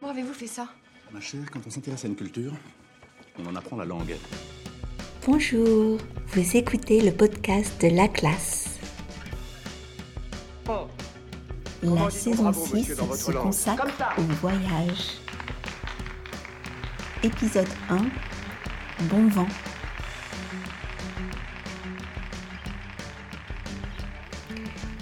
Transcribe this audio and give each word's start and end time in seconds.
Comment 0.00 0.12
avez-vous 0.12 0.34
fait 0.34 0.46
ça? 0.46 0.68
Ma 1.12 1.20
chère, 1.20 1.50
quand 1.50 1.60
on 1.66 1.70
s'intéresse 1.70 2.04
à 2.04 2.08
une 2.08 2.16
culture, 2.16 2.52
on 3.38 3.46
en 3.46 3.56
apprend 3.56 3.76
la 3.76 3.84
langue. 3.84 4.14
Bonjour, 5.26 5.98
vous 6.28 6.56
écoutez 6.56 7.00
le 7.00 7.12
podcast 7.12 7.80
de 7.82 7.88
La 7.88 8.08
Classe. 8.08 8.78
La 11.82 12.10
saison 12.10 12.52
6 12.52 12.84
se 12.94 13.32
consacre 13.32 13.86
au 14.18 14.22
voyage. 14.40 15.18
Épisode 17.22 17.68
1 17.88 17.96
Bon 19.04 19.28
vent. 19.28 19.48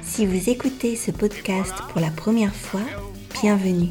Si 0.02 0.26
vous 0.26 0.48
écoutez 0.48 0.94
ce 0.96 1.10
podcast 1.10 1.74
pour 1.90 2.00
la 2.00 2.10
première 2.10 2.54
fois, 2.54 2.80
bienvenue. 3.40 3.90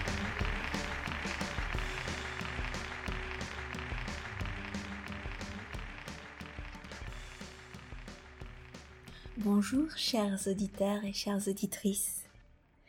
Bonjour 9.43 9.89
chers 9.97 10.47
auditeurs 10.47 11.03
et 11.03 11.13
chères 11.13 11.47
auditrices. 11.47 12.25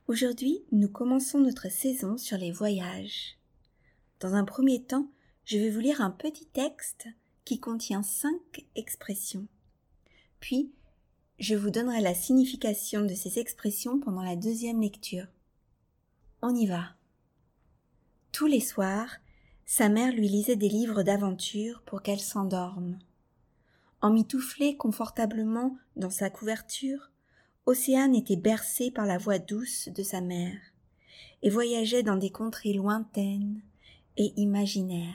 Aujourd'hui, 0.06 0.58
nous 0.70 0.88
commençons 0.88 1.40
notre 1.40 1.70
saison 1.70 2.18
sur 2.18 2.36
les 2.36 2.50
voyages. 2.50 3.38
Dans 4.20 4.34
un 4.34 4.44
premier 4.44 4.82
temps, 4.82 5.08
je 5.46 5.56
vais 5.56 5.70
vous 5.70 5.80
lire 5.80 6.02
un 6.02 6.10
petit 6.10 6.44
texte 6.44 7.08
qui 7.46 7.58
contient 7.58 8.02
cinq 8.02 8.66
expressions. 8.74 9.46
Puis, 10.40 10.70
je 11.38 11.54
vous 11.54 11.70
donnerai 11.70 12.02
la 12.02 12.14
signification 12.14 13.00
de 13.06 13.14
ces 13.14 13.38
expressions 13.38 13.98
pendant 13.98 14.22
la 14.22 14.36
deuxième 14.36 14.82
lecture. 14.82 15.28
On 16.42 16.54
y 16.54 16.66
va. 16.66 16.96
Tous 18.30 18.46
les 18.46 18.60
soirs, 18.60 19.16
sa 19.64 19.88
mère 19.88 20.12
lui 20.12 20.28
lisait 20.28 20.56
des 20.56 20.68
livres 20.68 21.02
d'aventure 21.02 21.80
pour 21.86 22.02
qu'elle 22.02 22.20
s'endorme. 22.20 22.98
Emmitouflée 24.04 24.76
confortablement 24.76 25.76
dans 25.94 26.10
sa 26.10 26.28
couverture, 26.28 27.12
Océane 27.66 28.16
était 28.16 28.34
bercée 28.34 28.90
par 28.90 29.06
la 29.06 29.16
voix 29.16 29.38
douce 29.38 29.88
de 29.90 30.02
sa 30.02 30.20
mère 30.20 30.58
et 31.42 31.50
voyageait 31.50 32.02
dans 32.02 32.16
des 32.16 32.30
contrées 32.30 32.72
lointaines 32.72 33.62
et 34.16 34.32
imaginaires. 34.36 35.14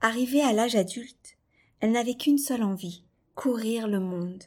Arrivée 0.00 0.42
à 0.42 0.52
l'âge 0.52 0.76
adulte, 0.76 1.36
elle 1.80 1.90
n'avait 1.90 2.14
qu'une 2.14 2.38
seule 2.38 2.62
envie, 2.62 3.02
courir 3.34 3.88
le 3.88 3.98
monde. 3.98 4.44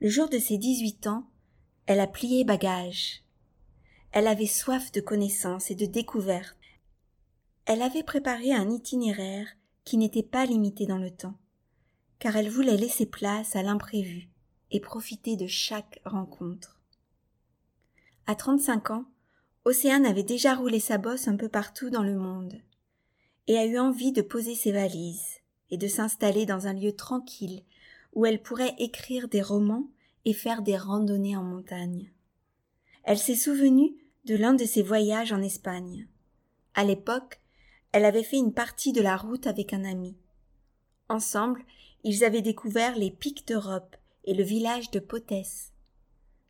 Le 0.00 0.08
jour 0.08 0.30
de 0.30 0.38
ses 0.38 0.56
dix-huit 0.56 1.06
ans, 1.08 1.26
elle 1.84 2.00
a 2.00 2.06
plié 2.06 2.44
bagage. 2.44 3.22
Elle 4.12 4.26
avait 4.26 4.46
soif 4.46 4.92
de 4.92 5.02
connaissances 5.02 5.70
et 5.70 5.74
de 5.74 5.84
découvertes. 5.84 6.56
Elle 7.66 7.82
avait 7.82 8.02
préparé 8.02 8.54
un 8.54 8.70
itinéraire 8.70 9.48
qui 9.84 9.98
n'était 9.98 10.22
pas 10.22 10.46
limité 10.46 10.86
dans 10.86 10.98
le 10.98 11.10
temps 11.10 11.36
car 12.20 12.36
elle 12.36 12.50
voulait 12.50 12.76
laisser 12.76 13.06
place 13.06 13.56
à 13.56 13.62
l'imprévu 13.62 14.28
et 14.70 14.78
profiter 14.78 15.36
de 15.36 15.48
chaque 15.48 16.00
rencontre. 16.04 16.80
À 18.26 18.36
trente-cinq 18.36 18.90
ans, 18.90 19.06
Océane 19.64 20.06
avait 20.06 20.22
déjà 20.22 20.54
roulé 20.54 20.78
sa 20.78 20.98
bosse 20.98 21.26
un 21.26 21.36
peu 21.36 21.48
partout 21.48 21.90
dans 21.90 22.02
le 22.02 22.16
monde, 22.16 22.62
et 23.46 23.58
a 23.58 23.66
eu 23.66 23.78
envie 23.78 24.12
de 24.12 24.22
poser 24.22 24.54
ses 24.54 24.70
valises 24.70 25.40
et 25.70 25.76
de 25.76 25.88
s'installer 25.88 26.46
dans 26.46 26.66
un 26.66 26.72
lieu 26.72 26.92
tranquille 26.92 27.64
où 28.12 28.26
elle 28.26 28.42
pourrait 28.42 28.74
écrire 28.78 29.28
des 29.28 29.42
romans 29.42 29.88
et 30.24 30.34
faire 30.34 30.62
des 30.62 30.76
randonnées 30.76 31.36
en 31.36 31.42
montagne. 31.42 32.12
Elle 33.02 33.18
s'est 33.18 33.34
souvenue 33.34 33.94
de 34.24 34.36
l'un 34.36 34.54
de 34.54 34.64
ses 34.64 34.82
voyages 34.82 35.32
en 35.32 35.42
Espagne. 35.42 36.06
À 36.74 36.84
l'époque, 36.84 37.40
elle 37.92 38.04
avait 38.04 38.22
fait 38.22 38.36
une 38.36 38.52
partie 38.52 38.92
de 38.92 39.00
la 39.00 39.16
route 39.16 39.46
avec 39.46 39.72
un 39.72 39.84
ami. 39.84 40.16
Ensemble, 41.08 41.64
ils 42.04 42.24
avaient 42.24 42.42
découvert 42.42 42.96
les 42.96 43.10
pics 43.10 43.46
d'Europe 43.46 43.96
et 44.24 44.34
le 44.34 44.42
village 44.42 44.90
de 44.90 44.98
Potès. 45.00 45.72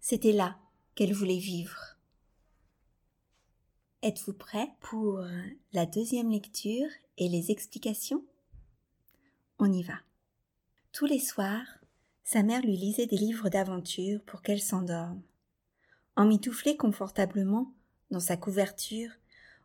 C'était 0.00 0.33
là 0.33 0.59
qu'elle 0.94 1.12
voulait 1.12 1.38
vivre. 1.38 1.97
Êtes-vous 4.03 4.33
prêt 4.33 4.71
pour 4.81 5.25
la 5.72 5.87
deuxième 5.87 6.31
lecture 6.31 6.89
et 7.19 7.28
les 7.28 7.50
explications? 7.50 8.25
On 9.59 9.71
y 9.71 9.83
va. 9.83 10.00
Tous 10.93 11.06
les 11.06 11.21
soirs, 11.21 11.66
sa 12.25 12.43
mère 12.43 12.62
lui 12.62 12.77
lisait 12.77 13.06
des 13.06 13.19
livres 13.19 13.49
d'aventure 13.49 14.21
pour 14.22 14.41
qu'elle 14.41 14.62
s'endorme. 14.62 15.22
Emmitouflée 16.16 16.77
confortablement 16.77 17.72
dans 18.10 18.21
sa 18.21 18.37
couverture, 18.37 19.10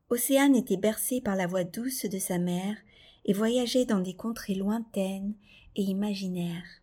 Océane 0.10 0.56
était 0.56 0.78
bercée 0.78 1.22
par 1.22 1.36
la 1.36 1.48
voix 1.48 1.64
douce 1.64 2.06
de 2.06 2.20
sa 2.20 2.38
mère 2.38 2.78
et 3.26 3.34
voyageait 3.34 3.86
dans 3.86 4.00
des 4.00 4.16
contrées 4.16 4.56
lointaines 4.56 5.34
et 5.76 5.82
imaginaires. 5.82 6.82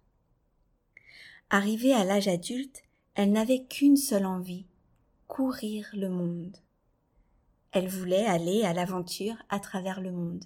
Arrivée 1.50 1.94
à 1.94 2.04
l'âge 2.04 2.28
adulte, 2.28 2.82
elle 3.14 3.32
n'avait 3.32 3.64
qu'une 3.64 3.96
seule 3.96 4.26
envie 4.26 4.66
courir 5.28 5.88
le 5.94 6.10
monde. 6.10 6.58
Elle 7.70 7.88
voulait 7.88 8.26
aller 8.26 8.64
à 8.64 8.74
l'aventure 8.74 9.36
à 9.48 9.60
travers 9.60 10.02
le 10.02 10.12
monde. 10.12 10.44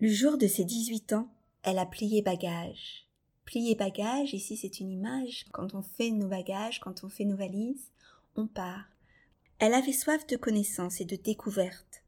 Le 0.00 0.08
jour 0.08 0.38
de 0.38 0.46
ses 0.46 0.64
dix-huit 0.64 1.12
ans, 1.12 1.28
elle 1.62 1.78
a 1.78 1.84
plié 1.84 2.22
bagage. 2.22 3.06
Plier 3.44 3.74
bagage, 3.74 4.32
ici 4.32 4.56
c'est 4.56 4.80
une 4.80 4.90
image. 4.90 5.44
Quand 5.52 5.74
on 5.74 5.82
fait 5.82 6.10
nos 6.10 6.28
bagages, 6.28 6.80
quand 6.80 7.04
on 7.04 7.10
fait 7.10 7.26
nos 7.26 7.36
valises, 7.36 7.90
on 8.36 8.46
part. 8.46 8.86
Elle 9.58 9.74
avait 9.74 9.92
soif 9.92 10.26
de 10.26 10.36
connaissances 10.36 11.02
et 11.02 11.04
de 11.04 11.16
découvertes. 11.16 12.03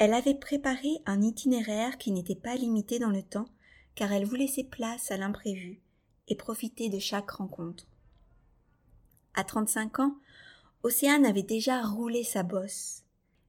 Elle 0.00 0.14
avait 0.14 0.34
préparé 0.34 0.88
un 1.04 1.20
itinéraire 1.20 1.98
qui 1.98 2.10
n'était 2.10 2.34
pas 2.34 2.56
limité 2.56 2.98
dans 2.98 3.10
le 3.10 3.22
temps, 3.22 3.50
car 3.94 4.10
elle 4.14 4.24
voulait 4.24 4.46
laisser 4.46 4.64
place 4.64 5.10
à 5.10 5.18
l'imprévu 5.18 5.82
et 6.26 6.36
profiter 6.36 6.88
de 6.88 6.98
chaque 6.98 7.32
rencontre. 7.32 7.86
À 9.34 9.44
trente-cinq 9.44 9.98
ans, 9.98 10.16
Océane 10.82 11.26
avait 11.26 11.42
déjà 11.42 11.82
roulé 11.82 12.24
sa 12.24 12.42
bosse, 12.42 13.02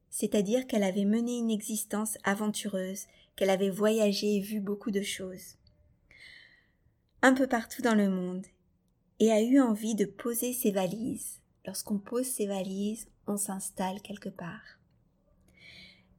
c'est-à-dire 0.09 0.67
qu'elle 0.67 0.84
avait 0.84 1.06
mené 1.06 1.38
une 1.38 1.51
existence 1.51 2.17
aventureuse, 2.25 3.06
qu'elle 3.38 3.50
avait 3.50 3.69
voyagé 3.69 4.35
et 4.35 4.41
vu 4.41 4.59
beaucoup 4.59 4.91
de 4.91 5.01
choses. 5.01 5.56
Un 7.22 7.33
peu 7.33 7.47
partout 7.47 7.81
dans 7.81 7.95
le 7.95 8.09
monde, 8.09 8.45
et 9.22 9.31
a 9.31 9.41
eu 9.41 9.62
envie 9.62 9.95
de 9.95 10.03
poser 10.03 10.51
ses 10.51 10.72
valises. 10.72 11.39
Lorsqu'on 11.66 11.97
pose 11.97 12.25
ses 12.25 12.47
valises, 12.47 13.07
on 13.25 13.38
s'installe 13.38 14.01
quelque 14.01 14.28
part 14.28 14.81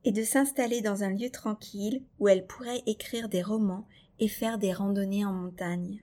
et 0.05 0.13
de 0.13 0.23
s'installer 0.23 0.81
dans 0.81 1.05
un 1.05 1.11
lieu 1.11 1.31
tranquille 1.31 2.03
où 2.19 2.29
elle 2.29 2.47
pourrait 2.47 2.83
écrire 2.87 3.29
des 3.29 3.43
romans 3.43 3.87
et 4.19 4.29
faire 4.29 4.59
des 4.59 4.73
randonnées 4.73 5.25
en 5.25 5.33
montagne. 5.33 6.03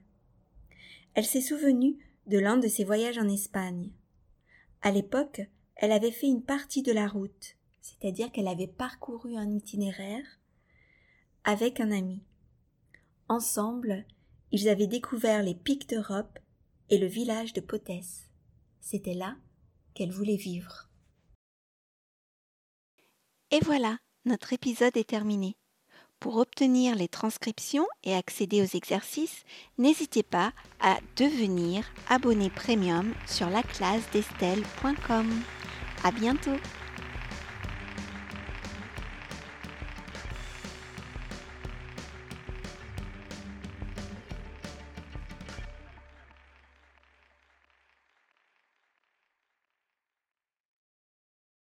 Elle 1.14 1.26
s'est 1.26 1.40
souvenue 1.40 1.96
de 2.26 2.38
l'un 2.38 2.56
de 2.56 2.68
ses 2.68 2.84
voyages 2.84 3.18
en 3.18 3.28
Espagne. 3.28 3.90
À 4.82 4.90
l'époque, 4.90 5.42
elle 5.76 5.92
avait 5.92 6.10
fait 6.10 6.28
une 6.28 6.42
partie 6.42 6.82
de 6.82 6.92
la 6.92 7.08
route, 7.08 7.56
c'est-à-dire 7.80 8.30
qu'elle 8.30 8.48
avait 8.48 8.66
parcouru 8.66 9.36
un 9.36 9.50
itinéraire 9.50 10.40
avec 11.44 11.80
un 11.80 11.90
ami. 11.90 12.22
Ensemble, 13.28 14.04
ils 14.52 14.68
avaient 14.68 14.86
découvert 14.86 15.42
les 15.42 15.54
pics 15.54 15.88
d'Europe 15.88 16.38
et 16.90 16.98
le 16.98 17.06
village 17.06 17.52
de 17.52 17.60
Potès. 17.60 18.28
C'était 18.80 19.14
là 19.14 19.36
qu'elle 19.94 20.10
voulait 20.10 20.36
vivre. 20.36 20.89
Et 23.52 23.58
voilà, 23.64 23.98
notre 24.26 24.52
épisode 24.52 24.96
est 24.96 25.08
terminé. 25.08 25.56
Pour 26.20 26.36
obtenir 26.36 26.94
les 26.94 27.08
transcriptions 27.08 27.86
et 28.04 28.14
accéder 28.14 28.62
aux 28.62 28.76
exercices, 28.76 29.42
n'hésitez 29.76 30.22
pas 30.22 30.52
à 30.80 30.98
devenir 31.16 31.84
abonné 32.08 32.48
premium 32.48 33.12
sur 33.26 33.50
laclassedestelle.com. 33.50 35.42
À 36.04 36.12
bientôt! 36.12 36.58